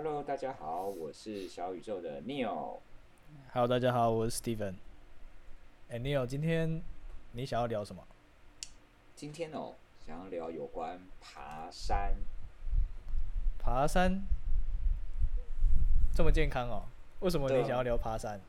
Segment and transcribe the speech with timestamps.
[0.00, 2.78] Hello，大家好，我是小宇宙的 Neil。
[3.52, 4.74] Hello，大家好，我是 Steven。
[5.88, 6.80] 哎、n e o 今天
[7.32, 8.06] 你想要聊什么？
[9.16, 9.74] 今天哦，
[10.06, 12.14] 想要聊有关爬山。
[13.58, 14.22] 爬山
[16.14, 16.84] 这么健康哦？
[17.18, 18.40] 为什么你想要聊爬山？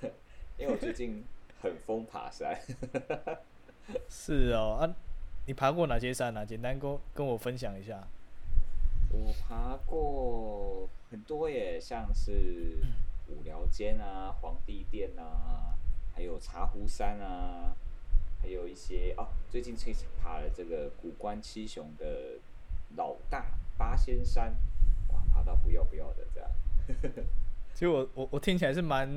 [0.60, 1.24] 因为我最近
[1.62, 2.54] 很疯爬山。
[4.10, 4.94] 是哦，啊，
[5.46, 6.44] 你爬过哪些山啊？
[6.44, 8.06] 简单跟跟我分享一下。
[9.10, 12.78] 我爬过很多耶，像是
[13.28, 15.74] 五寮尖啊、皇帝殿啊，
[16.14, 17.74] 还有茶壶山啊，
[18.42, 22.38] 还有一些哦，最近去爬了这个古关七雄的
[22.96, 23.46] 老大
[23.78, 24.54] 八仙山，
[25.12, 26.50] 哇，爬到不要不要的这样。
[27.74, 29.08] 其实我我我听起来是蛮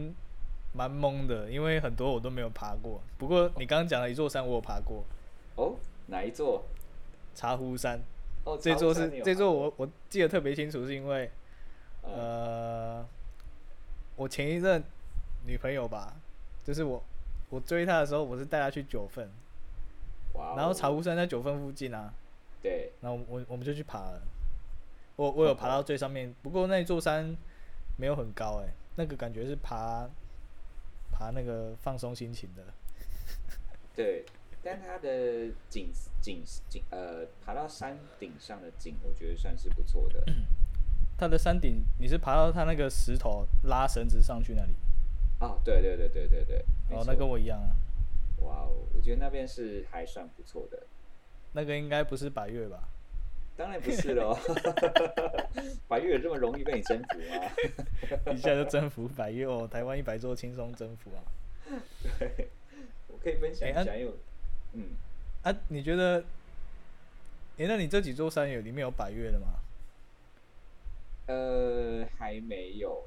[0.74, 3.02] 蛮懵的，因为很多我都没有爬过。
[3.18, 5.04] 不过你刚刚讲了一座山我有爬过，
[5.56, 5.76] 哦，
[6.08, 6.64] 哪一座？
[7.36, 8.00] 茶壶山。
[8.44, 11.30] 哦，这座是这座我我记得特别清楚，是因为
[12.04, 13.06] 嗯呃，
[14.16, 14.84] 我前一任
[15.46, 16.16] 女朋友吧，
[16.64, 17.04] 就是我
[17.50, 19.30] 我追她的时候，我是带她去九份，
[20.34, 22.14] 哇哦然后茶壶山在九份附近啊，
[22.62, 24.22] 对，然后我我们就去爬了。
[25.18, 27.36] 我我有爬到最上面，不过那座山
[27.98, 30.10] 没有很高哎、那个感觉是爬
[31.12, 32.64] 爬那个放松心情的。
[33.96, 34.26] 对，
[34.64, 40.24] 但它的景景景呃，爬到山顶上的景，我觉得算是不错的。
[41.18, 44.74] 它的山顶，你是爬到它那个石头拉绳子上去那里？
[45.40, 47.76] 哦，对对对对对对，哦，那跟我一样啊。
[48.42, 50.84] 哇哦，我觉得那边是还算不错的。
[51.54, 52.88] 那个应该不是百越吧？
[53.58, 54.36] 当然不是喽，
[55.88, 58.32] 白月有这么容易被你征服吗？
[58.34, 61.22] 一下就征服百越哦，台湾一百座轻松征服啊！
[62.18, 62.48] 对，
[63.10, 64.12] 我可以分享一哎下，因为
[64.74, 64.96] 嗯，
[65.44, 66.24] 啊，你觉得？
[67.58, 69.60] 哎、那你这几座山有里面有百越的吗？
[71.28, 73.04] 呃，还没有，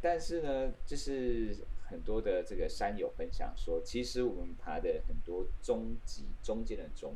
[0.00, 7.14] 但是呢，就是很多的这个山友分享说，其实我们爬的很多中级、中间的中、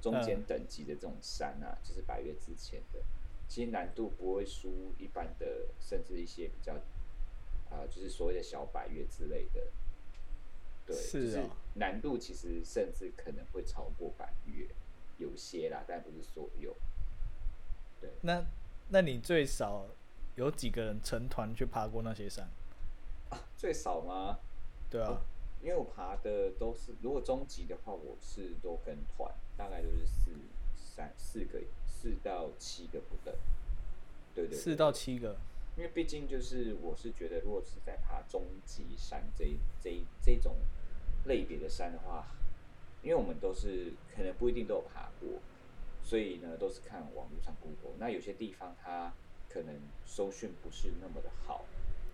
[0.00, 3.00] 中间嗯等级的这种山啊，就是百越之前的，
[3.48, 6.74] 其实难度不会输一般的，甚至一些比较
[7.68, 9.66] 啊、就是所谓的小百越之类的。
[10.92, 14.68] 对，就是是哦难度其实甚至可能会超过百越，
[15.18, 16.74] 有些啦，但不是所有。
[18.00, 18.44] 对，那
[18.90, 19.86] 那你最少
[20.36, 22.48] 有几个人成团去爬过那些山？
[23.56, 24.38] 最少吗？
[24.90, 25.20] 对啊，哦
[25.62, 30.32] 因为我爬的都是，如果中级的话，我是都跟团，大概就是四
[30.74, 33.32] 三四个四到七个不等。
[34.34, 35.36] 对对对四到七个。
[35.76, 40.56] 因为毕竟就是我是觉得，如果是在爬中级山这这这种
[41.26, 42.26] 类别的山的话，
[43.02, 45.40] 因为我们都是可能不一定都有爬过，
[46.02, 47.96] 所以呢都是看网络上 Google。
[47.98, 49.12] 那有些地方它
[49.48, 49.74] 可能
[50.04, 51.64] 搜讯不是那么的好，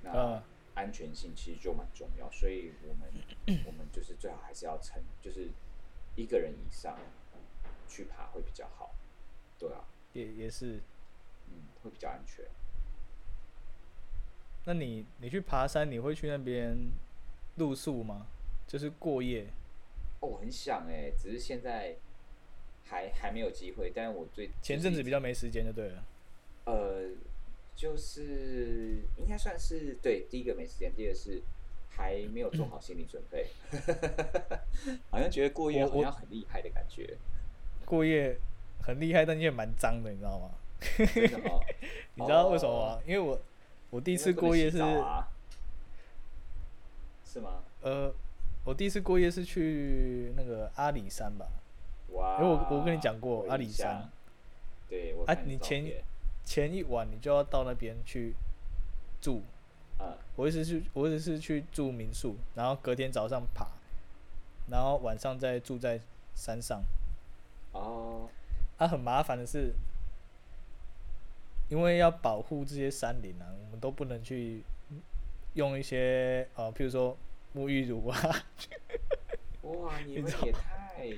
[0.03, 0.43] 那嗯
[0.75, 3.09] 安全性其实就蛮重要，所以我们
[3.67, 5.49] 我们就是最好还是要成就是
[6.17, 6.99] 一个人以上
[7.89, 8.95] 去爬会比较好，
[9.59, 10.81] 对啊，也也是。
[11.51, 12.45] 嗯，会比较安全。
[14.67, 16.93] 那你你去爬山，你会去那边
[17.57, 18.27] 露宿吗？
[18.69, 19.47] 就是过夜？
[20.21, 21.97] 哦，我很想哎，只是现在
[22.84, 23.91] 还还没有机会。
[23.93, 26.05] 但是我最前阵子比较没时间就对了。
[26.67, 27.09] 呃，
[27.75, 31.43] 就是应该算是对第一个没时间，第二个是
[31.89, 33.47] 还没有做好心理准备，
[35.11, 37.17] 好像觉得过夜好像很厉害的感觉，
[37.87, 38.39] 过夜
[38.83, 40.50] 很厉害，但也蛮脏的，你知道吗？
[42.15, 43.03] 你知道为什么哦吗？
[43.06, 43.41] 因为我
[43.91, 45.27] 我第一次过夜是、啊
[47.25, 47.62] 是吗？
[47.83, 48.12] 呃，
[48.69, 51.49] 我第一次过夜是去那个阿里山吧。
[52.12, 52.37] 哇！
[52.39, 54.11] 因为我我跟你讲过阿里山，
[54.91, 55.91] 对，我啊你前
[56.45, 58.34] 前一晚你就要到那边去
[59.23, 59.41] 住。
[60.01, 63.67] 嗯我一直是，我一直是去住民宿，然后隔天早上爬，
[64.71, 65.99] 然后晚上再住在
[66.35, 66.83] 山上。
[67.73, 68.29] 哦
[68.77, 69.73] 啊，很麻烦的是，
[71.71, 74.62] 因为要保护这些山林啊，我们都不能去
[75.55, 77.17] 用一些呃，譬如说
[77.55, 78.45] 沐浴乳啊，
[79.62, 81.12] 哇，你们也太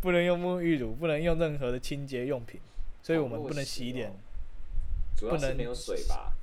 [0.00, 2.60] 不能用沐浴乳，不能用任何的清洁用品，
[3.02, 4.08] 所以我们不能洗脸。
[4.10, 4.14] 哦
[5.18, 6.34] 主要不能是没有水吧？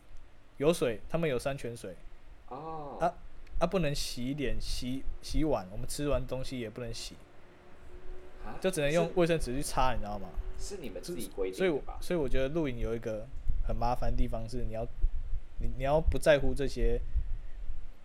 [0.57, 1.95] 有水，他们有山泉水
[2.47, 3.13] 哦，啊
[3.59, 7.13] 啊，不能洗脸、洗洗碗，我们吃完东西也不能洗，
[8.43, 10.27] 啊就只能用卫生纸去擦，你知道吗？
[10.57, 11.83] 是是你们自己规所以我？
[12.01, 13.27] 所以我觉得露营有一个
[13.67, 14.83] 很麻烦的地方是，你要
[15.59, 16.99] 你你要不在乎这些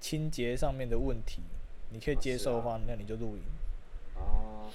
[0.00, 1.42] 清洁上面的问题，
[1.90, 3.42] 你可以接受的话，那你就露营。
[4.16, 4.70] 哦，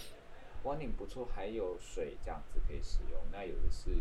[0.64, 3.20] 哇，你不错，还有水这样子可以使用。
[3.32, 3.92] 那有的是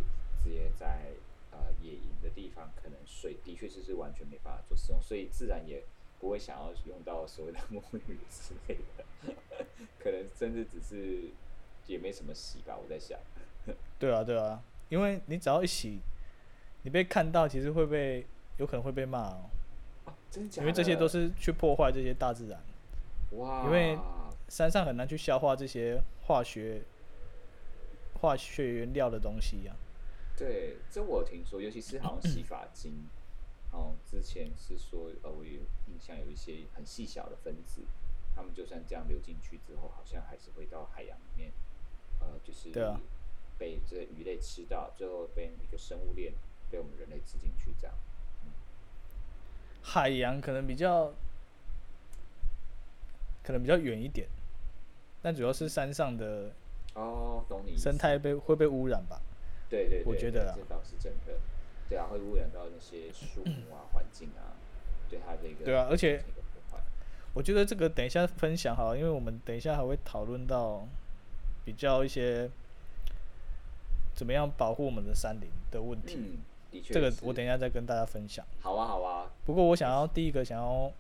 [0.42, 1.10] 直接在
[1.50, 5.82] 呃野营的地方，可能水的确就是完全没办法做使用，所以自然也
[6.20, 9.04] 不会想要用到所谓的沐浴之类的，
[9.98, 11.30] 可能甚至只是
[11.86, 13.18] 也没什么洗吧，我在想。
[13.98, 16.00] 对啊，对啊，因为你只要一洗，
[16.82, 18.26] 你被看到，其实会被
[18.58, 19.50] 有可能会被骂哦，啊，
[20.32, 20.62] 真假的？
[20.62, 22.58] 因为这些都是去破坏这些大自然，
[23.32, 23.98] 哇，因为
[24.48, 26.82] 山上很难去消化这些化学
[28.20, 29.76] 化学原料的东西呀、
[30.36, 33.04] 对，这我有听说，尤其是好像洗发精，
[33.70, 37.82] 哦，之前是说，呃，我有印象有一些很细小的分子，
[38.34, 41.52] 他们就算这样流进去之后，好像还是会到海洋里面，
[42.20, 42.70] 呃，就是
[43.58, 46.32] 被这些鱼类吃到，最后被一个生物链
[46.70, 47.94] 被我们人类吃进去，这样。
[49.82, 51.12] 海洋可能比较
[53.42, 54.28] 可能比较远一点，
[55.20, 56.52] 但主要是山上的
[56.94, 59.20] 哦，懂你生态被会被污染吧？
[59.68, 61.34] 对对对，我觉得这倒是真的。
[61.88, 64.56] 对啊，会污染到那些树木啊、环境啊，
[65.10, 66.22] 对它的一个对啊而且
[67.34, 70.86] 我觉得这个等一下分享好了，因为我们等一下还会讨论到
[71.64, 72.48] 比较一些
[74.14, 76.16] 怎么样保护我们的山林的问题。
[76.18, 76.38] 嗯，
[76.72, 78.44] 的确这个我等一下再跟大家分享。
[78.60, 80.90] 好啊好啊，不过我想要第一个想要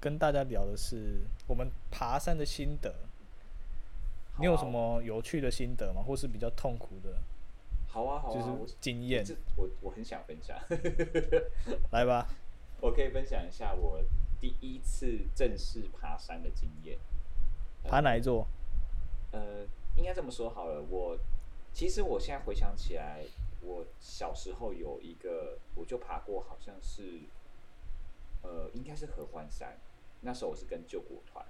[0.00, 2.94] 跟大家聊的是我们爬山的心得。
[4.40, 6.00] 你有什么有趣的心得吗？
[6.00, 7.18] 或是比较痛苦的，
[7.88, 9.24] 好啊好啊，就是经验？
[9.56, 10.56] 我我很想分享，
[11.90, 12.28] 来吧。
[12.80, 14.00] 我可以分享一下我
[14.40, 16.96] 第一次正式爬山的经验。
[17.82, 18.46] 爬哪一座？
[19.32, 19.66] 呃，
[19.96, 21.18] 应该这么说好了，我
[21.72, 23.24] 其实我现在回想起来，
[23.60, 27.20] 我小时候有一个，我就爬过，好像是，
[28.42, 29.78] 呃，应该是合欢山。
[30.20, 31.44] 那时候我是跟救国团，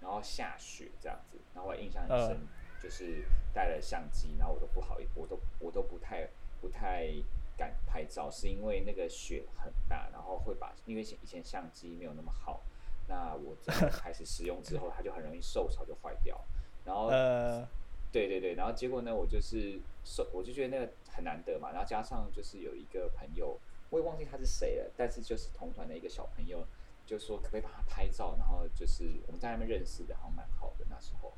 [0.00, 2.48] 然后下雪这样子，然后我印象很深，嗯
[2.82, 3.24] 就是
[3.54, 6.28] 带了相机，然后我都不好意，我都我都不太
[6.60, 7.08] 不太
[7.56, 12.62] 敢拍照，是因为那个雪很大，然后会把，因为以前相机没有那么好，
[13.08, 13.56] 那我
[13.90, 16.38] 开始使用之后，它就很容易受潮就坏掉，
[16.84, 17.66] 然后呃，
[18.14, 23.58] 对对对，然后结果呢，我就是受，我就觉得那个很难得嘛，然后加上就是有一个朋友，
[23.90, 26.64] 我也忘记他是谁了，但是就是同团的一个小朋友，
[27.04, 31.32] 就说可不可以帮他拍照，然后就是我们在那边认识的，好像蛮好的那时候，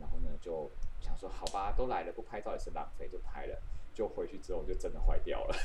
[0.00, 0.68] 然后呢就
[1.00, 3.56] 想说好吧，都来了不拍照也是浪费，就拍了，
[3.94, 5.56] 就回去之后就真的坏掉了。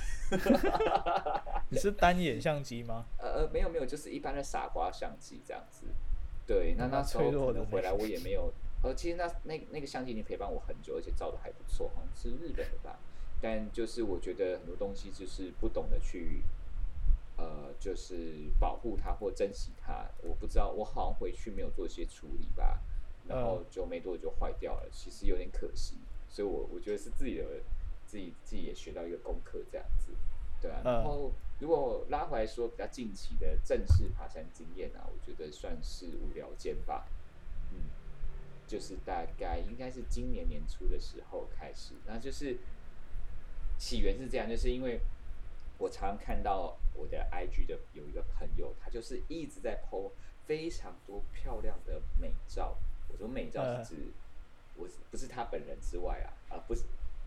[1.69, 3.06] 你是单眼相机吗？
[3.18, 5.88] 呃呃，没有没有，就是一般的傻瓜相机这样子。
[6.46, 8.52] 对，那蛮那时候可能回来我也没有，
[8.83, 13.00] 呃，其实那那那个相机已经陪伴我很久，而且照的还不错，好像是日本的吧。
[13.42, 16.44] 但就是我觉得很多东西就是不懂得去，
[17.38, 20.07] 呃，就是保护它或珍惜它。
[20.24, 22.80] 我不知道，我好像回去没有做一些处理吧，
[23.28, 25.95] 然后就没多久就坏掉了，其实有点可惜。
[26.30, 27.45] 所以我我觉得是自己的
[28.06, 30.12] 自己自己也学到一个功课这样子。
[30.62, 37.20] 对啊，嗯然后如果拉回来说比较近期的正式爬山经验啊，我觉得算是无聊间吧，嗯，
[38.71, 42.57] 就是大概应该是今年年初的时候开始，那就是
[43.77, 45.01] 起源是这样，就是因为
[45.77, 50.12] 我常常看到我的 IG 的有一个朋友，他就是一直在 PO
[50.45, 52.77] 非常多漂亮的美照，
[53.09, 53.95] 我说美照是指、
[54.77, 56.85] 我不是他本人之外啊，啊不是，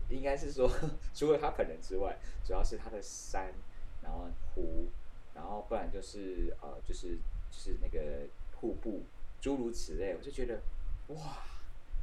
[0.09, 0.67] 应该是说
[1.13, 3.53] 除了他本人之外，主要是他的山，
[4.01, 4.87] 然后湖，
[5.35, 7.19] 然后不然就是呃就是
[7.51, 9.03] 就是那个瀑布，
[9.39, 10.59] 诸如此类，我就觉得
[11.09, 11.43] 哇，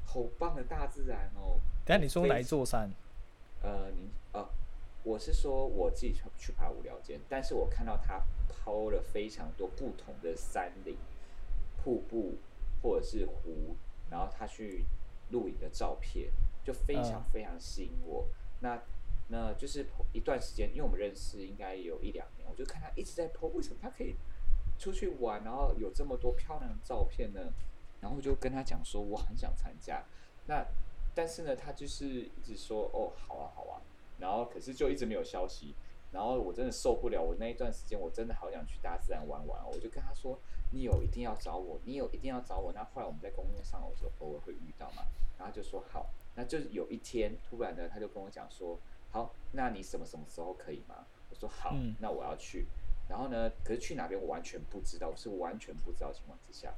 [0.04, 1.59] 好棒的大自然哦。
[1.85, 2.90] 等下你说哪一座山？
[3.62, 4.49] 呃，你呃，
[5.02, 10.97] 我是说我自己去去爬无聊间，但是我看到他抛了非常多不同的山林、
[11.82, 12.37] 瀑布
[12.82, 13.76] 或者是湖，
[14.11, 14.85] 然后他去
[15.30, 16.30] 录影的照片，
[16.64, 18.28] 就非常嗯非常吸引我。
[18.61, 18.80] 那
[19.28, 24.14] 那就是一段时间，因为我们认识应该有一两年，我就看他一直在 po，为什么他可以
[24.78, 27.40] 出去玩，然后有这么多漂亮的照片呢？
[28.02, 30.04] 然后我就跟他讲说，我很想参加。
[30.47, 30.66] 那
[31.14, 33.80] 但是呢，他就是一直说哦，好啊，好啊，
[34.18, 35.75] 然后可是就一直没有消息，
[36.11, 40.37] 然后我真的受不了，我那一段时间我真的好想去大自然玩玩哦，我就跟他说，
[40.73, 42.73] 你有一定要找我，你有一定要找我。
[42.73, 45.04] 那后来我们在公路上，我说偶尔会遇到嘛，
[45.38, 48.76] 然后就说好，那就是有一天突然的他就跟我讲说，
[49.11, 51.06] 好，那你什么什么时候可以吗？
[51.30, 52.66] 我说好，嗯那我要去。
[53.09, 56.73] 然后呢，可是去哪边我完全不知道，我是完全不知道情况之下，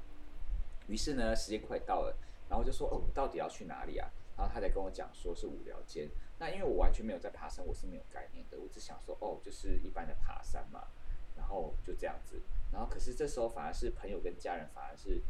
[0.89, 2.17] 于是呢，时间快到了，
[2.49, 4.11] 然后就说哦，到底要去哪里啊？
[4.37, 6.09] 然后他才跟我讲说是五寮间。
[6.39, 10.89] 那因为我完全没有在爬山，我是没有概念的，我只想说哦，就是一般的爬山嘛，
[11.37, 12.41] 然后就这样子。
[12.73, 15.23] 然后可是这时候反而是朋友跟家人反而是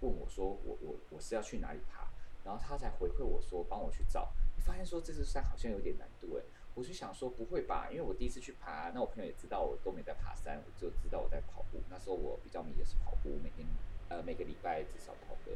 [0.00, 2.06] 问我说我我我是要去哪里爬，
[2.44, 4.32] 然后他才回馈我说帮我去找。
[4.60, 6.44] 发现说这座山好像有点难度诶，
[6.74, 11.80] 我就想说不会吧，因为我第一次去爬，那我朋友也知道我都没在爬山，我就知道我在跑步。
[11.90, 13.66] 那时候我比较迷的是跑步，每天
[14.12, 15.52] 呃每个礼拜至少跑个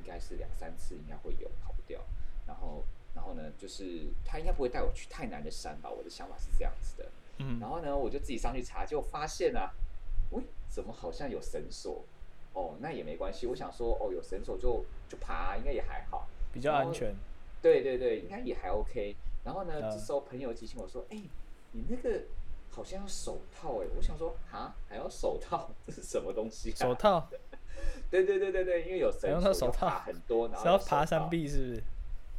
[0.00, 2.00] 应该是两三次，应该会有跑不掉。
[2.46, 2.84] 然后
[3.14, 5.90] 然后呢，就是他应该不会带我去太难的山吧？
[5.90, 7.10] 我的想法是这样子的。
[7.38, 9.72] 嗯，然后呢，我就自己上去查，就发现啊，
[10.30, 12.04] 喂，怎么好像有绳索？
[12.52, 13.46] 哦，那也没关系。
[13.46, 17.14] 我想说，哦，有绳索就就爬，应该也还好，比较安全。
[17.60, 19.16] 对对对，应该也还 OK。
[19.44, 21.20] 然后呢，嗯这时候朋友提醒我说：“哎、
[21.72, 22.22] 你那个
[22.70, 25.68] 好像要手套哎。”我想说啊，还要手套？
[25.86, 26.76] 这是什么东西、啊？
[26.76, 26.94] 手？
[26.94, 27.28] 套
[28.10, 31.28] 对对对对对，因为有绳索到手套很多，然后爬山。
[31.28, 31.82] 壁是不是？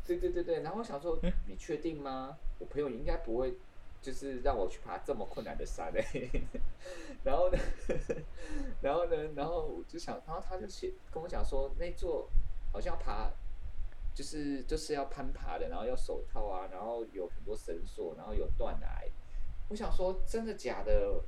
[0.05, 2.37] 对对对对，然后我想说，你确定吗？
[2.59, 3.53] 我朋友应该不会
[4.01, 6.05] 就是让我去爬这么困难的山嘞。
[7.25, 7.57] 然后呢，
[8.81, 12.29] 然后呢，然后我就想，然后他就写跟我讲说，那座
[12.71, 13.29] 好像要爬，
[14.15, 19.03] 就是就是要攀爬的，然后要手套啊，然后有很多绳索，然后有断崖。
[19.69, 21.21] 我想说，真的假的？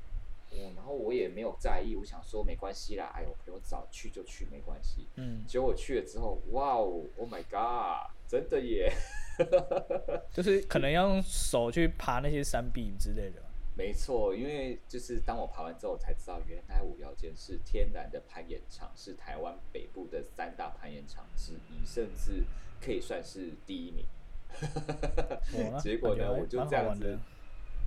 [0.52, 5.08] 我然后我也没有在意，我想说没关系啦，哎呦，朋友早去就去没关系。
[5.16, 8.92] 嗯，结果我去了之后，哇哦，Oh my god，真的耶！
[10.34, 13.42] 就是可能要用手去爬那些山壁之类的。
[13.78, 22.44] 没错，因为就是当我爬完之后，我才知道原来五寮间是天然的攀岩场，是台湾北部的三大攀岩场之一，甚至
[22.82, 24.06] 可以算是第一名。
[25.80, 27.18] 结果呢，我就这样子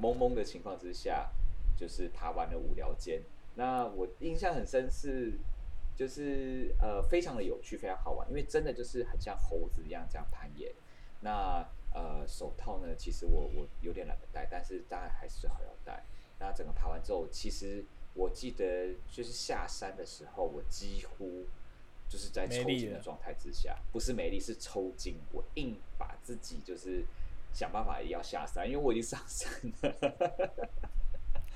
[0.00, 1.28] 懵懵的情况之下，
[1.82, 3.20] 就是爬完了五聊间。
[3.56, 5.32] 那我印象很深是，
[5.96, 10.72] 就是呃非常的有趣，非常好玩，因为真的就是很像猴子一样这样攀岩。
[11.22, 16.04] 那呃手套呢，其实我我有点懒得戴，但是当然还是好要戴。
[16.38, 17.84] 那整个爬完之后，其实
[18.14, 21.44] 我记得就是下山的时候，我几乎
[22.08, 27.04] 就是在抽筋的状态之下，不是没力是抽筋，我硬把自己就是
[27.52, 29.50] 想办法也要下山，因为我已经上山
[29.82, 30.70] 了。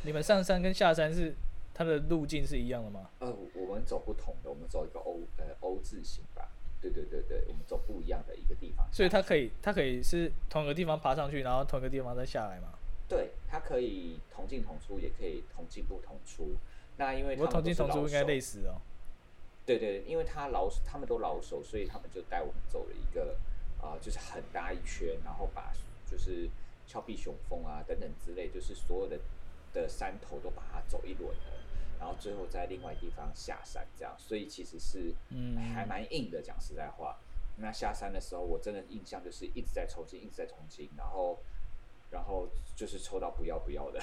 [0.07, 1.35] 你们上山跟下山是
[1.75, 3.11] 它的路径是一样的吗？
[3.19, 6.49] 呃，我们走不同的，我们走一个 O 呃 O 字形吧。
[6.81, 8.87] 对对对对，我们走不一样的一个地方。
[8.93, 12.69] 所以它可以，它可以是同一个地方爬上去，然后同一个地方再下来嘛？
[13.09, 16.55] 对，它可以同进同出，也可以同进不同出。
[16.99, 18.81] 那因为我同进同出应该手累死哦。
[19.65, 23.37] 对对，因为他老他们都老手，所以他们就带我们走了一个
[23.83, 25.73] 啊、就是很大一圈，然后把
[26.09, 26.49] 就是
[26.87, 29.19] 峭壁雄峰啊等等之类，就是所有的
[29.83, 31.53] 的山头都把它走一轮了，
[31.99, 37.19] 然后最后在另外地方下山这样，所以其实是嗯还蛮硬的，讲实在话。
[37.59, 41.39] 那下山的时候，我真的印象就是一直在抽筋，一直在抽筋，然后
[42.11, 44.01] 然后就是抽到不要不要的。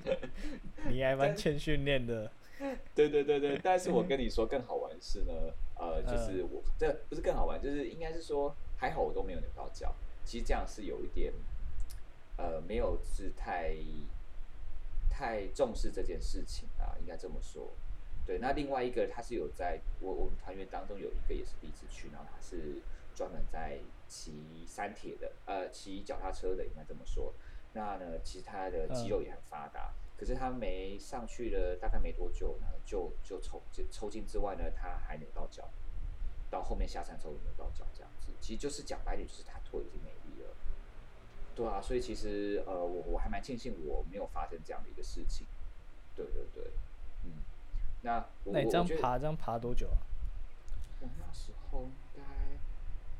[0.90, 2.30] 你还蛮欠训练的。
[2.94, 5.32] 对对对对，但是我跟你说更好玩的是呢，
[5.74, 9.94] 呃，就是我这不是更好玩，就是应该是说还好我都没有扭到脚。
[10.24, 11.32] 其实这样是有一点，
[12.36, 13.76] 呃，没有是太
[15.08, 17.72] 太重视这件事情啊，应该这么说。
[18.26, 22.82] 对，那另外一个他是有在我我们团员当中有一个也是第一次去，然后他是
[23.14, 23.78] 专门在
[24.08, 27.32] 骑山铁的，呃，骑脚踏车的，应该这么说。
[27.72, 35.70] 那呢，其实他的肌肉也很发达，可是他没上去了，大概没多久呢，就就抽就抽筋之外呢，他还扭到脚，
[36.50, 40.50] 到后面下山之后扭到脚这样子，其实就是讲白点，就是他腿已经没力了。
[41.56, 45.46] 对啊，所以其实呃，我我还蛮庆幸我没有发生这样的一个事情。
[46.14, 46.70] 对对对，
[47.24, 47.32] 嗯，
[48.02, 49.98] 那我那你这样爬，这样爬多久啊？
[51.00, 52.22] 我那时候应该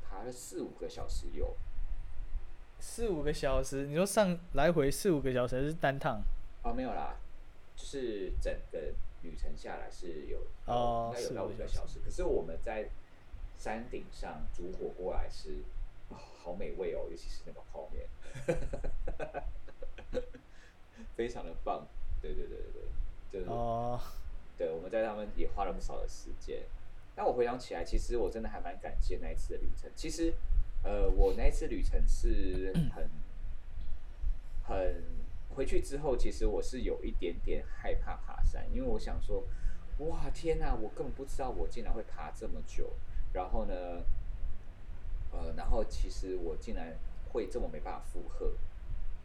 [0.07, 1.55] 爬了四五个小时有。
[2.79, 6.21] 四五个小时，你说上来回四五个小时还是单趟？
[6.63, 7.15] 哦，没有啦，
[7.75, 11.99] 就是整个旅程下来是有哦应该有到四五个小时。
[12.05, 12.89] 可是我们在
[13.57, 15.76] 山顶上煮火锅来吃，哦，
[16.15, 18.07] 好美味哦，尤其是那个泡面，
[21.15, 21.87] 非常的棒。
[22.21, 22.81] 对对对对
[23.31, 23.99] 对，就是、哦，
[24.57, 26.63] 对，我们在他们也花了不少的时间。
[27.15, 29.89] 那我回想起来，其实我真的还蛮感谢那一次的旅程。
[29.95, 30.33] 其实，
[30.83, 33.09] 呃，我那一次旅程是很
[34.63, 35.03] 很
[35.55, 39.43] 回去之后，其实我是有一点点害怕爬山，因为我想说，
[39.99, 42.93] 哇，天哪，我根本不知道我竟然会爬这么久。
[43.33, 44.03] 然后呢，
[45.31, 46.97] 呃，然后其实我竟然
[47.31, 48.53] 会这么没办法负荷。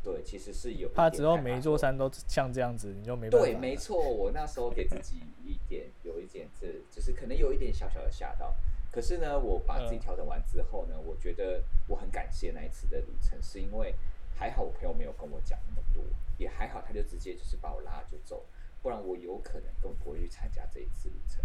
[0.02, 3.46] 对，其实是有一怕之后点害怕每一座山都像这样子，你就没办法。
[3.46, 8.54] 对，没错，我那时候给自己一点，有一点这，就是可能有一点小小的吓到。
[8.90, 13.94] 可是呢，我把自己嗯调整完之后呢，我觉得我很感谢那一次的旅程，是因为
[14.34, 16.02] 还好我朋友没有跟我讲那么多，
[16.36, 18.44] 也还好他就直接就是把我拉了就走，
[18.82, 21.44] 不然我有可能根本不会去参加这一次旅程。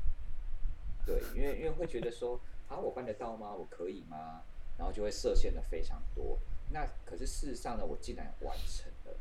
[1.05, 3.53] 对，因为因为会觉得说，啊，我办得到吗？
[3.53, 4.41] 我可以吗？
[4.77, 6.37] 然后就会设限的非常多。
[6.71, 9.17] 那可是事实上呢，我竟然完成了。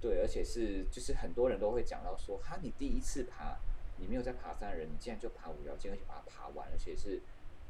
[0.00, 3.58] 对，而且是就是很多人都会讲到说，哈，你第一次爬，
[3.96, 7.20] 你没有在爬山的人，你竟然就爬五条街，而且把它爬完，而且是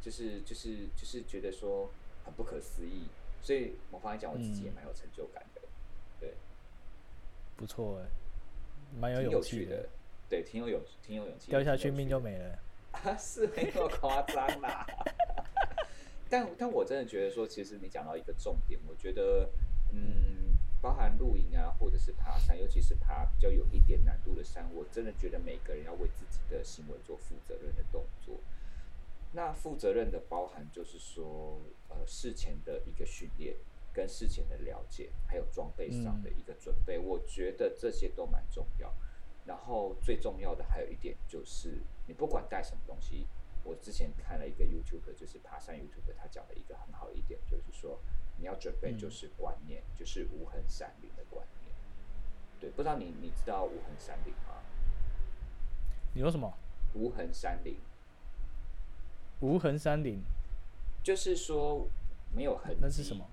[0.00, 1.90] 就是就是就是觉得说
[2.24, 3.08] 很不可思议。
[3.40, 5.62] 所以我发现讲我自己也蛮有成就感的，
[6.20, 6.34] 对，
[7.56, 8.06] 不错哎，
[9.00, 9.88] 蛮有勇气的，
[10.28, 11.50] 对，挺有勇，挺有勇气。
[11.50, 12.58] 掉下去命就没了，
[13.18, 14.86] 是没那么夸张啦。
[16.30, 19.48] 但但我真的觉得说，其实你讲到一个重点，我觉得，
[19.92, 28.38] 嗯，包含露营啊，或者是爬山，尤其是爬比较有一点难度的山，我真的觉得每个人要为自己的行为做负责任的动作。
[29.32, 33.56] 那负责任的包含就是说，呃，事前的一个训练，
[33.92, 38.92] 跟事前的了解，还有装备上的一个准备，我觉得这些都蛮重要。
[39.48, 43.26] 然后最重要的还有一点就是，你不管带什么东西，
[43.64, 47.98] 我之前看了一个 YouTube，就是爬山 YouTube，他讲了一个很好的一点，就是说
[48.36, 51.74] 你要准备就是观念，就是无痕山林的观念。
[52.60, 54.60] 对，不知道你你知道无痕山林吗？
[56.12, 56.52] 你说什么？
[56.92, 57.78] 无痕山林。
[59.40, 60.20] 无痕山林，
[61.02, 61.88] 就是说
[62.34, 63.24] 没有痕迹，那是什么？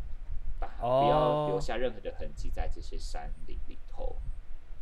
[0.59, 3.84] 把不要留下任何的痕迹在这些山林里头。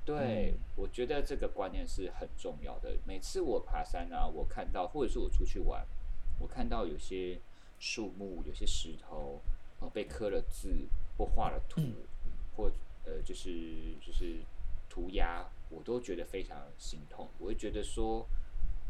[0.06, 2.98] 对，我觉得这个观念是很重要的。
[3.06, 5.86] 每次我爬山啊，我看到或者是我出去玩，
[6.40, 7.40] 我看到有些
[7.80, 9.42] 树木、有些石头，
[9.80, 11.82] 呃，被刻了字或画了图，
[12.56, 12.72] 或
[13.06, 14.40] 呃，就是就是
[14.90, 17.28] 涂鸦，我都觉得非常心痛。
[17.40, 18.28] 我会觉得说。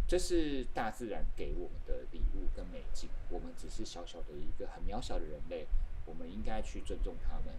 [0.05, 5.65] 这是大自然给我们的礼物跟美景，我们只是小小的一个很渺小的人类，
[6.05, 7.55] 我们应该去尊重他们，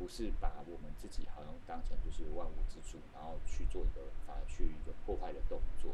[0.00, 5.92] 不是把我们自己好像当成就是万物之主，然后去做一个反而去一个破坏的动作。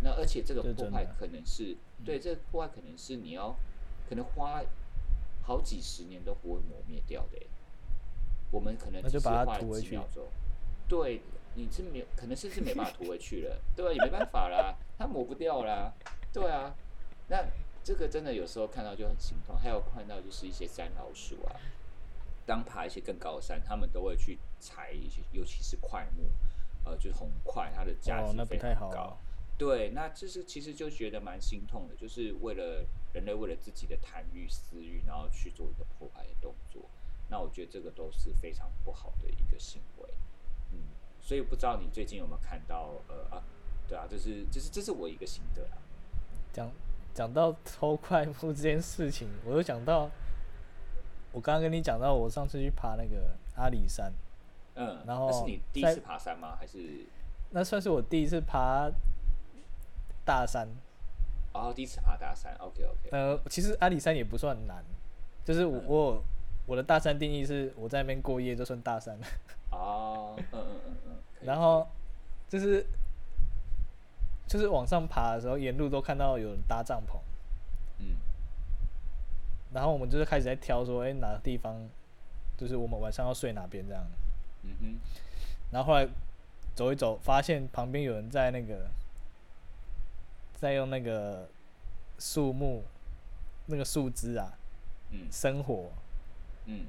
[0.00, 3.56] 那而且这个破坏可能是对这个破坏可能是你要
[4.08, 4.62] 可能花
[5.42, 7.44] 好几十年都不会磨灭掉的。
[8.52, 10.28] 我们可能只是花几秒钟，
[10.88, 11.20] 对。
[11.54, 13.92] 你是没有，可能甚至没办法涂回去了，对吧？
[13.92, 15.92] 也没办法啦，它抹不掉啦，
[16.32, 16.72] 对啊。
[17.26, 17.44] 那
[17.82, 19.56] 这个真的有时候看到就很心痛。
[19.58, 21.56] 还有看到就是一些山老鼠啊，
[22.48, 26.24] 当爬一些更高的山，他们都会去采一些，尤其是块木，
[26.84, 29.18] 呃，就是红块，它的价值非常高。
[29.58, 36.88] 对，那这是其实就觉得蛮心痛的，就是为了人类为了自己的贪欲私欲，然后去做一个破坏的动作。
[37.28, 40.08] 那我觉得这个都是非常不好的一个行为，
[40.72, 40.78] 嗯。
[41.20, 43.44] 所以不知道你最近有没有看到，呃啊，
[43.86, 45.76] 对啊，就是就是这是我一个心得啊。
[46.52, 46.70] 讲
[47.12, 50.08] 讲到偷快木这件事情，我又想到，
[51.32, 54.12] 我刚刚跟你讲到，我上次去爬那个阿里山，
[54.74, 56.56] 嗯，然后那是你第一次爬山吗？
[56.58, 57.06] 还是
[57.50, 58.90] 那算是我第一次爬
[60.24, 60.68] 大山。
[61.52, 63.08] 哦，第一次爬大山，OK OK。
[63.10, 64.84] 呃，其实阿里山也不算难，
[65.44, 66.24] 就是我我
[66.66, 69.18] 我的大山定义是我在那边过夜就算大山。
[69.70, 71.16] 哦，嗯嗯嗯嗯。
[71.42, 71.86] 然后
[72.48, 72.86] 就是
[74.46, 77.18] 就是往上爬的时候，沿路都看到有人搭帐篷。
[77.98, 78.16] 嗯。
[79.78, 81.88] 然后我们就是开始在挑说，哎，哪个地方
[82.56, 84.04] 就是我们晚上要睡哪边这样。
[84.64, 84.98] 嗯哼。
[85.70, 86.08] 然后后来
[86.74, 88.90] 走一走，发现旁边有人在那个
[90.54, 91.48] 在用那个
[92.18, 92.82] 树木
[93.66, 94.58] 那个树枝啊，
[95.12, 95.92] 嗯，生火。
[96.64, 96.86] 嗯。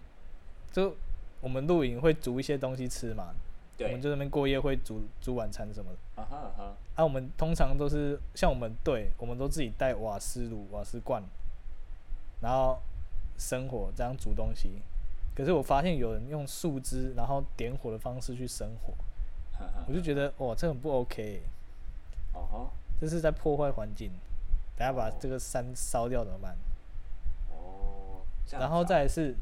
[0.72, 0.96] 就
[1.42, 3.36] 我们露营会煮一些东西吃嘛。
[3.82, 6.24] 我们在那边过夜会煮煮晚餐什么的。
[6.24, 6.76] 啊哈啊哈。
[6.96, 11.24] 啊，我们通常都是像我们队，我们都自己带瓦斯炉、瓦斯罐，
[12.42, 12.82] 然后
[13.38, 14.82] 生火这样煮东西。
[15.36, 18.94] 可是我发现有人用树枝然后点火的方式去生火，
[19.88, 21.44] 我就觉得哇，这很不 OK。
[22.34, 22.70] 哦哈。
[23.00, 24.12] 这是在破坏环境。
[24.76, 26.58] 等下把这个山烧掉怎么办？
[27.52, 28.22] 哦。
[28.52, 29.36] 然后再是，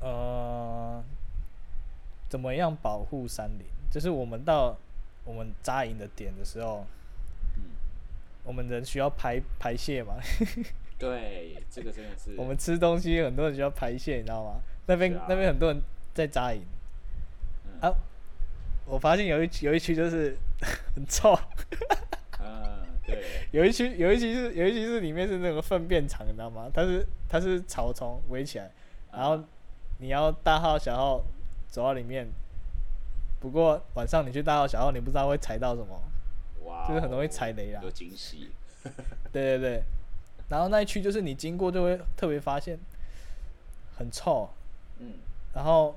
[0.00, 1.02] 呃。
[2.26, 3.66] 怎么样保护山林？
[3.92, 4.76] 就是我们到
[5.24, 6.84] 我们扎营的点的时候，
[7.54, 7.62] 嗯，
[8.42, 10.14] 我们人需要排排泄嘛？
[10.98, 12.34] 对，这个真的是。
[12.36, 14.60] 我们吃东西，很多人需要排泄，你知道吗？
[14.86, 16.62] 那边那边很多人在扎营，
[17.80, 17.92] 啊，
[18.86, 20.36] 我发现有一有一区就是
[20.94, 21.38] 很臭。
[22.40, 23.22] 嗯，对。
[23.52, 26.70] 有一区有一区是有一区是里面是那个粪便场，你知道吗？
[26.72, 28.70] 它是它是草丛围起来，
[29.12, 29.42] 然后
[29.98, 31.24] 你要大号小号。
[31.66, 32.24] 走到里面，
[33.40, 36.00] 不过晚上你去大号小号，你不知道会踩到什么，
[36.86, 37.80] 就是很容易踩雷啦。
[37.82, 38.50] 有惊喜。
[39.32, 39.82] 对对对，
[40.48, 42.78] 然后那一区就是你经过就会特别发现
[43.96, 44.48] 很臭。
[44.98, 45.12] 嗯。
[45.54, 45.96] 然后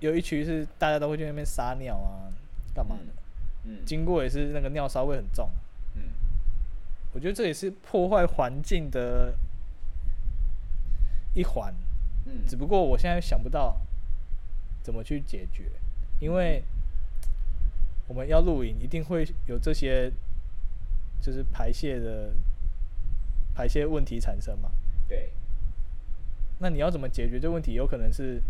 [0.00, 2.30] 有一区是大家都会去那边撒尿啊，
[2.74, 3.12] 干嘛的？
[3.64, 3.84] 嗯。
[3.84, 5.50] 经过也是那个尿骚味很重。
[5.94, 6.02] 嗯。
[7.12, 9.34] 我觉得这也是破坏环境的
[11.34, 11.74] 一环。
[12.24, 13.80] 嗯只不过我现在想不到
[14.80, 15.64] 怎么去解决，
[16.20, 16.62] 因为
[18.06, 20.08] 我们要露营，一定会有这些
[21.20, 22.32] 就是排泄的
[23.54, 24.70] 排泄问题产生嘛。
[25.08, 25.32] 对，
[26.58, 27.74] 那你要怎么解决这个问题？
[27.74, 28.42] 有可能是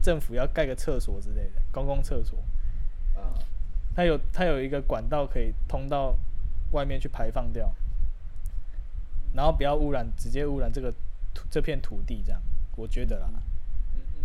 [0.00, 2.38] 政府要盖个厕所之类的，公共厕所，
[3.16, 3.22] 嗯
[3.94, 6.14] 它有它有一个管道可以通到
[6.70, 7.74] 外面去排放掉，
[9.34, 10.92] 然后不要污染，直接污染这个
[11.34, 12.40] 土这片土地，这样
[12.76, 13.28] 我觉得啦。
[13.96, 14.24] 嗯嗯，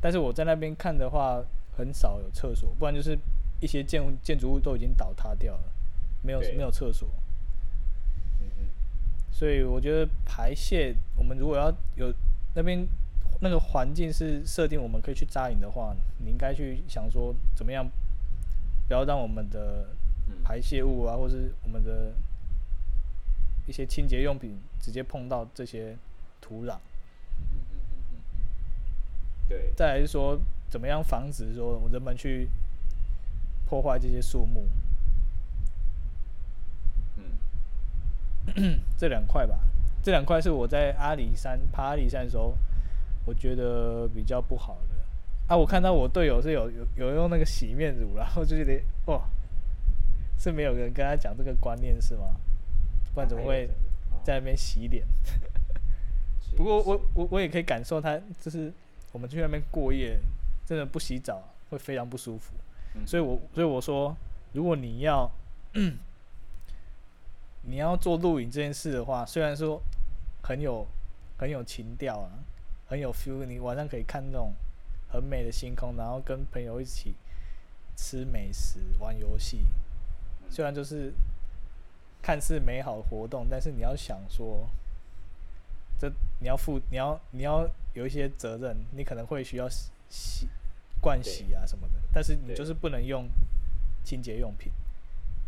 [0.00, 1.44] 但是我在那边看的话，
[1.76, 3.18] 很少有厕所，不然就是
[3.60, 5.64] 一些建建筑物都已经倒塌掉了，
[6.22, 7.06] 没有没有厕所。
[9.36, 12.10] 所以我觉得排泄，我们如果要有
[12.54, 12.88] 那边
[13.42, 15.94] 那个环境是设定我们可以去扎营的话，
[16.24, 17.86] 你应该去想说怎么样，
[18.88, 19.88] 不要让我们的
[20.28, 20.42] 嗯。
[20.42, 22.14] 排泄物啊，或是我们的
[23.66, 25.94] 一些清洁用品直接碰到这些
[26.40, 26.78] 土壤。
[29.46, 32.48] 对，再来是说，怎么样防止说人们去
[33.66, 34.66] 破坏这些树木，
[37.18, 37.24] 嗯
[38.96, 39.58] 这两块吧。
[40.02, 42.54] 这两块是我在阿里山爬阿里山的时候，
[43.24, 44.94] 我觉得比较不好的。
[45.48, 49.28] 啊，我看到我队友是有有有用那个洗面乳，然后就觉得哇，
[50.38, 52.36] 是没有人跟他讲这个观念是吗？
[53.14, 53.68] 不然怎么会
[54.22, 55.04] 在那边洗脸？
[56.56, 58.72] 不过我我我也可以感受他，就是
[59.12, 60.18] 我们去那边过夜，
[60.64, 62.54] 真的不洗澡会非常不舒服。
[63.04, 64.16] 所以我所以我说，
[64.52, 65.30] 如果你要
[67.68, 69.82] 你要做录影这件事的话，虽然说
[70.42, 70.86] 很有
[71.36, 72.30] 很有情调啊，
[72.88, 74.52] 很有 feel，你晚上可以看那种
[75.08, 77.14] 很美的星空，然后跟朋友一起
[77.96, 79.66] 吃美食、玩游戏，
[80.48, 81.12] 虽然就是
[82.22, 84.68] 看似美好的活动，但是你要想说，
[85.98, 86.08] 这
[86.40, 90.48] 你要负你要你要有一些责任，你可能会需要洗洗
[91.02, 93.28] 盥洗啊什么的，但是你就是不能用
[94.04, 94.70] 清洁用品，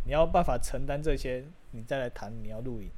[0.05, 2.91] 你要办法承担这些，你再来谈你要露营。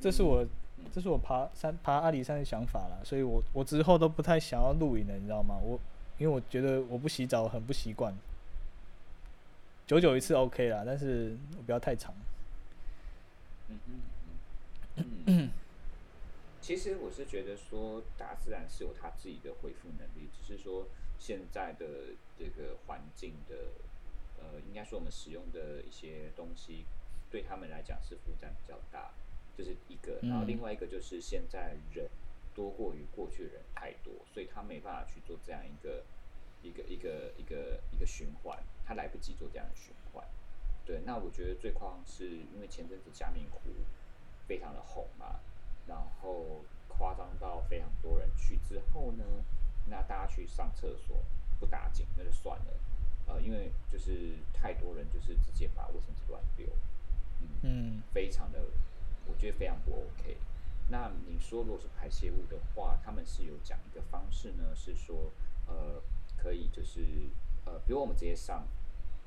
[0.00, 0.46] 这是我
[0.92, 5.56] 这是我爬山爬阿里山的想法啦，所以我我之后都不太想要露营了，你知道吗？
[5.62, 5.78] 我
[6.18, 8.14] 因为我觉得我不洗澡很不习惯，
[9.86, 12.14] 久久一次 OK 啦，但是不要太长。
[13.68, 14.00] 嗯嗯
[14.96, 15.50] 嗯嗯，
[16.60, 21.86] 其实我是觉得说，大自然是有它自己的恢复能力，只是说现在的
[22.38, 23.54] 这个环境的，
[24.40, 26.84] 呃，应该说我们使用的一些东西，
[27.30, 29.12] 对他们来讲是负担比较大，
[29.56, 30.18] 这是一个。
[30.22, 32.08] 然后嗯另外一个就是现在人
[32.54, 36.04] 多过于过去的人太多，所以他没办法去做这样一个
[36.62, 40.26] 一个一个一个一个循环，他来不及做这样的循环。
[40.84, 43.70] 对，那我觉得最夸张是因为前阵子加明湖
[44.48, 45.38] 非常的红嘛，
[45.86, 49.24] 然后夸张到非常多人去之后呢，
[49.86, 51.22] 那大家去上厕所
[51.60, 52.72] 不打紧那就算了，
[53.30, 56.66] 呃，因为就是太多人就是直接把卫生纸乱丢，
[57.40, 58.58] 嗯，嗯非常的，
[59.26, 60.36] 我觉得非常不 OK。
[60.88, 65.30] 那你说如果是排泄物的话，他们是有讲一个方式呢，是说
[65.68, 66.02] 呃
[66.36, 67.00] 可以就是
[67.64, 68.66] 呃，比如我们直接上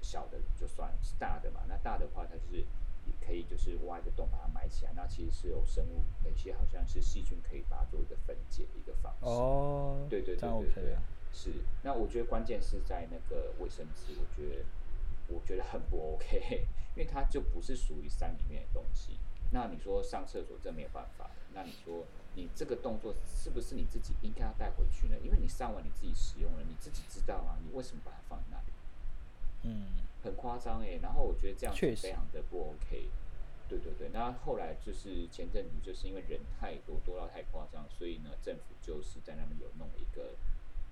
[0.02, 2.58] 小的就算是大的嘛，那大的话它就是
[3.06, 9.26] 也可以就是挖一个洞把它埋起来，那其实是有生物有些好像是细菌可以把它做一个分解的一个方式。
[9.26, 11.02] 哦，对对对对对啊。，
[11.34, 11.52] 是。
[11.82, 14.64] 那我觉得关键是在那个卫生纸，我觉得
[15.28, 16.66] 我觉得很不 OK，
[16.96, 19.18] 因为它就不是属于山里面的东西。
[19.52, 25.16] 那你说上厕所这没有办法，那你说你这个动作是不是你自己应该要带回去呢？
[25.24, 28.74] 因为你上完你自己使用了，你自己知道啊，你为什么把它放在那里？
[29.64, 29.88] 嗯
[30.24, 33.10] 很夸张哎，然后我觉得这样确实子非常的不 OK。
[33.70, 40.36] 对对对，那后来就是前阵子就是因为人太多，多到太夸张，所以呢，政府就是在那边有弄一个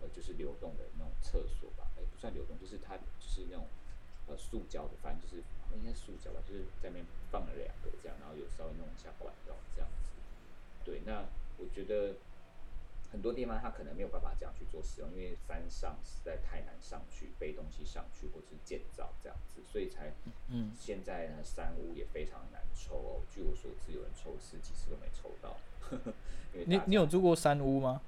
[0.02, 3.68] 呃，就是流动的那种厕所吧，哎，不算流动，就是它就是那种
[4.28, 5.44] 呃塑胶的，反正就是
[5.78, 10.12] 应该塑胶吧，就是在那边放了两个这样，然后有稍微弄一下管道这样子。
[10.84, 11.26] 对，那
[11.58, 12.16] 我觉得
[13.12, 20.12] 很多地方它可能没有办法这样去做使用，因为山上实在太难上去背东西上去，或是建造这样子，所以才
[20.50, 23.22] 嗯，现在呢山屋也非常难抽哦。
[23.32, 25.56] 据我所知，有人抽十几次都没抽到，
[26.54, 28.02] 因为你你有住过山屋吗？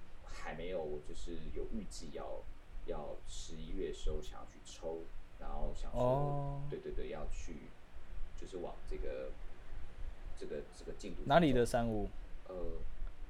[0.44, 2.44] 还没有，我就是有预计要
[2.86, 5.00] 要十一月的时候想要去抽，
[5.40, 7.56] 然后想说，哦对对对，要去
[8.36, 9.32] 就是往这个
[10.38, 12.10] 这个这个进度哪里的山屋？
[12.50, 12.56] 呃，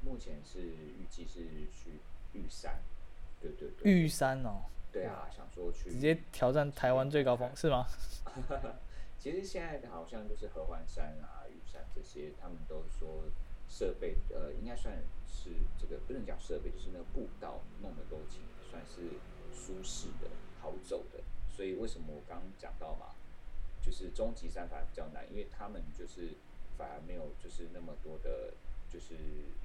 [0.03, 1.99] 目前是预计是去
[2.33, 2.79] 玉山，
[3.39, 7.85] 对对对，玉山哦，对啊，想说去直接挑战台湾最高峰是吗？
[9.19, 13.23] 其实现在好像就是合欢山啊、玉山这些，他们都说
[13.73, 19.17] 设备，呃，应该算是这个不能讲设备，就是那个步道弄的够轻算是
[19.51, 20.29] 舒适的、
[20.61, 21.23] 好走的。
[21.49, 23.15] 所以为什么我刚刚讲到嘛，
[23.81, 26.35] 就是终极山反而比较难，因为他们就是
[26.77, 28.53] 反而没有就是那么多的，
[28.87, 29.15] 就是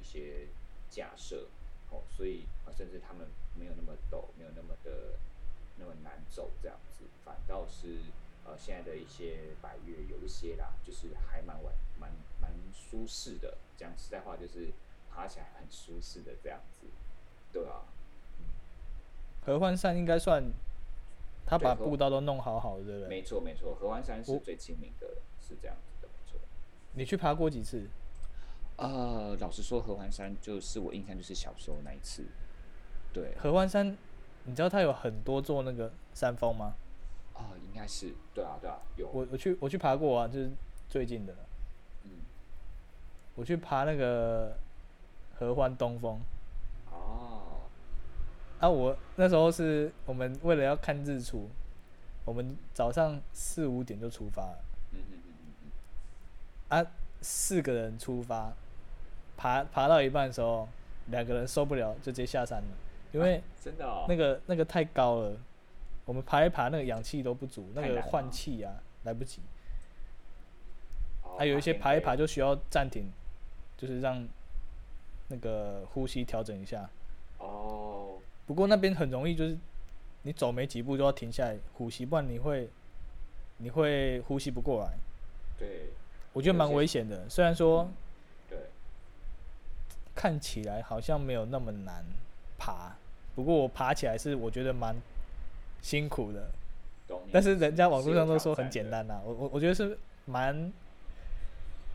[0.01, 0.49] 一些
[0.89, 1.47] 架设，
[1.91, 5.19] 哦，所以啊，甚至他们没有那么陡，没有那么的
[5.77, 7.99] 那么难走这样子，反倒是
[8.47, 12.11] 呃现在的一些百越有一些啦，就是还蛮稳、蛮
[12.73, 13.57] 舒适的。
[13.77, 14.73] 讲实在话，就是
[15.11, 16.87] 爬起来很舒适的这样子，
[17.53, 17.83] 对啊。
[19.45, 20.45] 合欢山应该算，
[21.47, 23.09] 他把步道都弄好好的，对不对？
[23.09, 25.07] 没错没错，合欢山是最亲民的，
[25.41, 26.41] 是这样子的，没错。
[26.95, 27.87] 你去爬过几次？
[28.77, 32.25] 呃，老实说，合欢山就是我印象就是小时候那一次，
[33.13, 33.97] 对，合欢山，
[34.45, 36.75] 你知道它有很多座那个山峰吗？
[37.35, 40.51] 啊、应该是，对啊对啊，有，我我去我去爬过啊，就是
[40.89, 41.47] 最近的，嗯，
[43.39, 44.53] 我去爬那个
[45.39, 46.19] 合欢东峰。
[46.91, 47.61] 哦，
[48.59, 51.49] 啊，我那时候是我们为了要看日出，
[52.25, 54.59] 我们早上四五点就出发了
[54.93, 55.71] 嗯嗯嗯嗯
[56.71, 58.53] 嗯，啊，四个人出发，
[59.37, 60.69] 爬爬到一半的时候，
[61.07, 62.77] 两个人受不了就直接下山了，
[63.13, 65.37] 因为啊真的哦，那个那个太高了，
[66.05, 69.41] 我们爬一爬那个氧气都不足，那个换气啊来不及，
[71.23, 71.37] 哦。
[71.39, 73.09] 还有一些爬一爬就就需要暂停，
[73.79, 74.29] 就是让
[75.29, 76.91] 那个呼吸调整一下。
[77.39, 79.57] 哦，不过那边很容易就是
[80.23, 82.69] 你走没几步就要停下来呼吸，不然你会
[83.59, 84.93] 你会呼吸不过来。
[85.59, 85.91] 对
[86.33, 87.89] 我觉得蛮危险的，虽然说
[88.51, 88.59] 对，
[90.15, 92.05] 看起来好像没有那么难
[92.59, 92.93] 爬，
[93.35, 94.95] 不过我爬起来是我觉得蛮
[95.81, 96.51] 辛苦的。
[97.09, 100.73] 懂但是人家网络上都说很简单呐、我我我觉得是蛮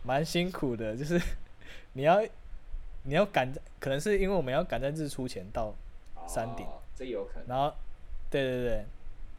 [0.03, 1.21] 蛮辛苦的，就是
[1.93, 2.21] 你要
[3.03, 5.73] 你要赶在，可能是因为我们要赶在日出前到，
[6.27, 6.65] 山顶。
[6.65, 7.75] 哦，这有可能，然后
[8.29, 8.85] 对对对，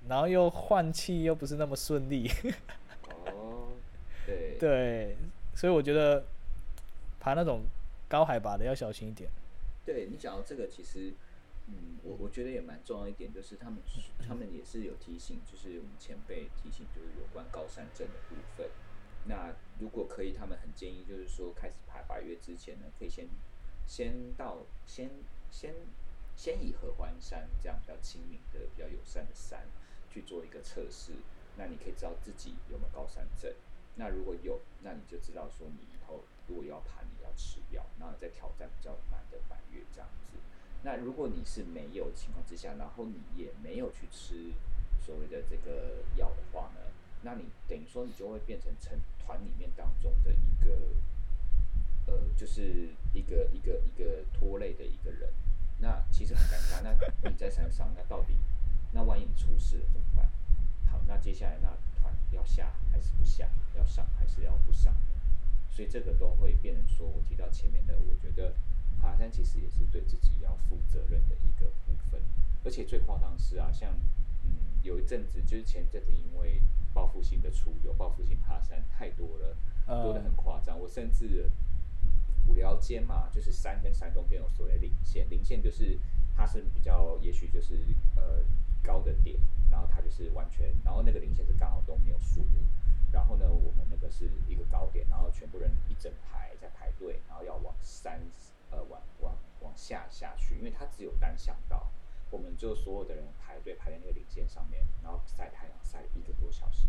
[0.08, 2.28] 然后又换气又不是那么顺利，
[3.26, 3.68] 哦，
[4.26, 5.16] 对， 对，
[5.54, 6.24] 所以我觉得
[7.20, 7.62] 爬那种
[8.08, 9.30] 高海拔的要小心一点。
[9.84, 11.12] 对你讲到这个，其实，
[11.68, 13.78] 嗯，我我觉得也蛮重要一点，就是他们
[14.26, 18.68] 他们也是有提醒，就是我们前辈提醒，就是有关高山症的部分。
[19.26, 23.28] 那如果可以，他们很建议，就是说开始爬百越之前呢，可以先
[23.86, 25.10] 先到先
[25.50, 25.74] 先
[26.36, 29.66] 先以合欢山这样比较亲民的、比较友善的山
[30.10, 31.12] 去做一个测试。
[31.56, 33.52] 那你可以知道自己有没有高山症。
[33.96, 40.36] 那如果有，那你就知道说你以后如果要爬，你要吃药，然后再挑战比较难的百越这样子。
[40.82, 44.52] 那如果你是没有情况之下，然后你也没有去吃
[45.00, 46.80] 所谓的这个药的话呢，
[47.24, 50.76] 那你等于说你就会变成成团里面当中的一个，
[52.06, 55.30] 呃，就是一个一个一个拖累的一个人。
[55.78, 56.82] 那其实很尴尬。
[56.82, 58.34] 那你在山上，那到底，
[58.92, 60.30] 那万一你出事了怎么办？
[60.92, 63.48] 好，那接下来那团要下还是不下？
[63.76, 64.94] 要上还是要不上？
[65.70, 68.52] 所以这个都会变成说，我提到前面的，我觉得
[69.00, 72.20] 爬山其实也是对自己要负责任的一个部分。
[72.64, 73.90] 而且最夸张是啊，像
[74.44, 76.60] 嗯有一阵子，就是前阵子因为
[76.94, 80.80] 报复性的出游、报复性爬山太多了，多的呃很夸张。
[80.80, 81.50] 我甚至
[82.48, 85.98] 五聊间嘛，就是山跟山中间有所谓的零线，零线就是
[86.36, 87.74] 它是比较，也许就是
[88.16, 88.42] 呃
[88.82, 89.36] 高的点，
[89.70, 92.60] 然后它就是完全，然后那个零线是刚好都没有树木，
[93.12, 98.20] 然后呢，我们那个是一个高点，然后全部人一整排在排队，然后要往山
[98.70, 101.90] 呃往往往下下去，因为它只有单向道，
[102.30, 106.88] 我们就所有的人排队排在那个领线上面，然后晒太阳晒一个多小时。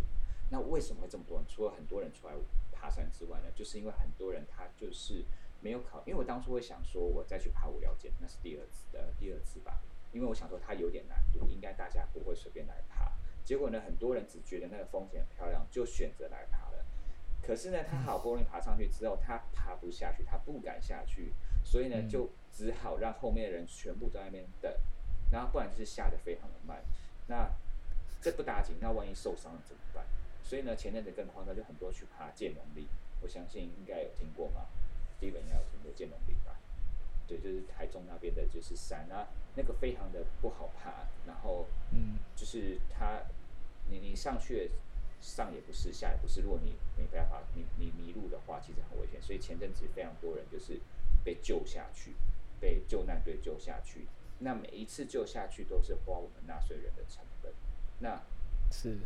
[0.50, 1.46] 那为什么会这么多人？
[1.48, 2.34] 除了很多人出来
[2.72, 5.26] 爬山之外呢，就是因为很多人他就是
[5.62, 13.12] 没有考，因为我当初会想说，我再去爬五寮间，那是第二次的第二次吧，因为我想说它有点难度，应该大家不会随便来爬。
[13.44, 16.86] 结果呢，很多人只觉得那个风景很漂亮，就选择来爬了。
[17.42, 24.72] 可是呢，他好不容易爬上去之后，他爬不下去，他不敢下去，所以呢，嗯就只好让后面的人全部都在那边等，
[25.36, 26.82] 然后不然就是下的非常的慢。
[27.28, 27.52] 那
[28.22, 30.06] 这不打紧，那万一受伤了怎么办？
[30.42, 32.88] 所以呢，前阵子更夸张，就很多去爬剑龙岭，
[33.20, 34.68] 我相信应该有听过嘛，
[35.20, 36.56] 基本应该有听过剑龙岭吧？
[37.28, 43.22] 对，就是台中那边的，就是山啊，那个非常的不好爬，然后嗯就是它，
[43.90, 44.72] 你你上去
[45.20, 49.20] 上也不是，下也不是，如果你没办法，你你迷路的话，其实很危险。
[49.22, 50.80] 所以前阵子非常多人就是
[51.24, 52.14] 被救下去，
[52.60, 54.08] 被救难队救下去。
[54.46, 57.52] 那每一次救下去都是花我们纳税人的成本，
[57.98, 58.22] 那
[58.72, 59.00] 是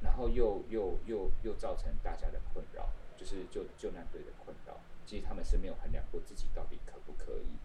[0.00, 4.78] 然后又又又又造成大家的困扰，就是救救难队的困扰。
[5.04, 7.58] 其实他们是没有衡量过自己到底可不可以，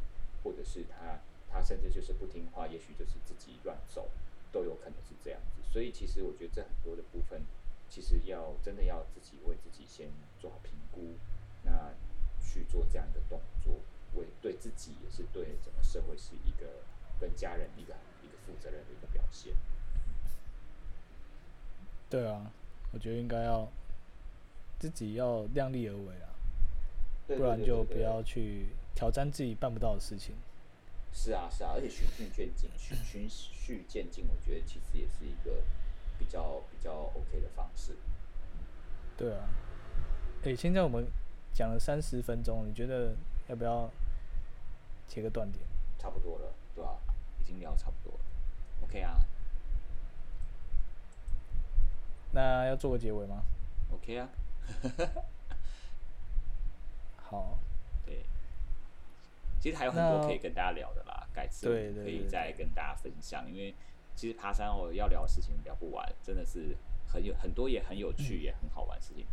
[0.44, 1.20] 或者是他
[1.52, 4.10] 他甚至就是不听话，也许就是自己乱走，
[4.52, 5.62] 都有可能是这样子。
[5.72, 7.44] 所以其实我觉得这很多的部分，
[7.88, 11.14] 其实要真的要自己为自己先做好评估，
[11.64, 11.94] 那
[12.42, 13.76] 去做这样的动作，
[14.16, 16.82] 为对自己也是对整个社会是一个
[17.20, 19.54] 跟家人一个一个负责任的一个表现。
[22.10, 22.52] 对啊，
[22.92, 23.68] 我觉得应该要
[24.80, 26.30] 自己要量力而为啊，
[27.28, 30.36] 不然就不要去挑战自己办不到的事情。
[31.12, 35.64] 是啊，是啊，而且循序渐进，循循序渐进，我觉得其实也是一个
[36.18, 37.96] 比较比较 OK 的方式。
[39.18, 39.50] 对啊，
[40.44, 41.06] 诶、现在我们
[41.54, 43.16] 讲了三十分钟，你觉得
[43.48, 43.90] 要不要
[45.08, 45.64] 切个断点？
[45.98, 47.09] 差不多了，对吧、已
[47.50, 48.26] 经聊差不多了
[48.84, 49.20] ，OK 啊。
[52.32, 53.44] 那要做个结尾吗
[53.92, 54.30] ？，OK 啊，
[57.18, 57.58] 好，
[58.06, 58.24] 对。
[59.60, 61.68] 其实还有很多可以跟大家聊的啦，改次
[62.04, 63.74] 可以再跟大家分享，因为
[64.16, 69.26] 其实爬山哦要聊的事情聊不完，真的是很有很多也很有趣也很好玩的事情。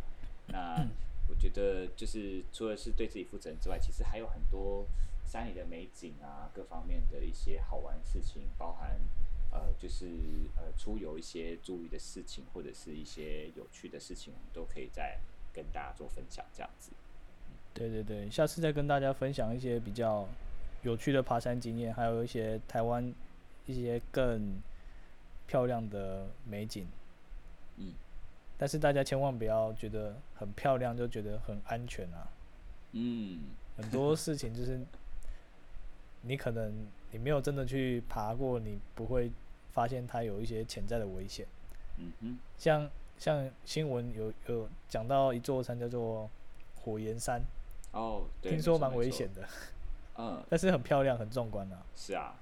[0.47, 0.85] 那
[1.29, 4.85] 我觉得就是除了是对自己负责任之外，其实还有很多
[5.27, 8.97] 山里的美景啊，各方面的一些好玩事情，包含
[9.51, 10.05] 呃就是
[10.55, 15.19] 呃出游一些注意的事情，或者是一些有趣的事情，我们都可以再
[15.53, 16.91] 跟大家做分享，这样子。
[17.73, 20.27] 对对对，下次再跟大家分享一些比较
[20.81, 23.13] 有趣的爬山经验，还有一些台湾
[23.65, 24.61] 一些更
[25.45, 26.87] 漂亮的美景。
[27.75, 27.93] 嗯，
[28.57, 32.27] 但是大家千万不要觉得很漂亮就觉得很安全啊，
[32.93, 33.41] 嗯，
[33.75, 34.79] 很多事情就是
[36.27, 39.31] 你可能你没有真的去爬过，你不会
[39.71, 41.45] 发现它有一些潜在的危险。
[41.97, 46.29] 嗯哼，像像新闻有有讲到一座山叫做
[46.75, 47.41] 火焰山，
[47.91, 49.47] 哦，对，听说蛮危险的，
[50.17, 52.35] 嗯， 但是很漂亮很壮观啊，是啊，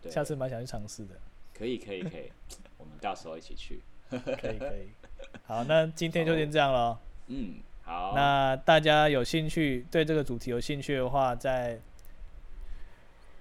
[0.00, 1.14] 对，下次蛮想去尝试的。
[1.52, 2.30] 可以可以可以，
[2.78, 3.80] 我们到时候一起去。
[4.08, 4.88] 可以可以。
[5.44, 6.98] 好，那今天就先这样了哦。
[7.26, 11.78] 嗯，好，那大家有兴趣对这个主题有兴趣的话，在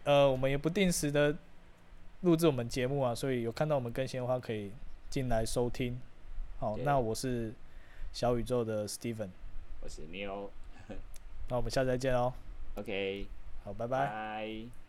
[0.07, 1.35] 呃，我们也不定时的
[2.21, 4.71] 录制我们节目啊，所以有看到我们更新的话，可以
[5.09, 5.99] 进来收听。
[6.59, 7.53] 好，那我是
[8.13, 9.27] 小宇宙的 Steven，
[9.81, 10.47] 我是 Neil，
[11.49, 12.31] 那我们下次再见哦。
[12.79, 13.27] OK，
[13.65, 14.07] 好，拜拜。
[14.07, 14.86] 拜。